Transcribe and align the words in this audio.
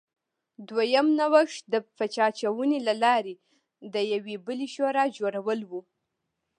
دویم 0.67 1.07
نوښت 1.19 1.63
د 1.73 1.75
پچه 1.95 2.21
اچونې 2.29 2.79
له 2.87 2.93
لارې 3.03 3.33
د 3.93 3.95
یوې 4.13 4.35
بلې 4.45 4.67
شورا 4.75 5.03
جوړول 5.17 5.61
و 5.69 5.71